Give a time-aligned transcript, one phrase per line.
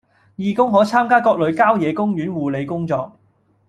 [0.37, 3.19] 義工可參加各類郊野公園護理工作